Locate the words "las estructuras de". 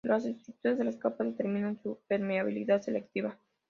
0.03-0.83